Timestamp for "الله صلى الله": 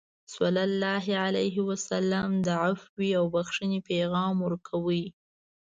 0.57-1.23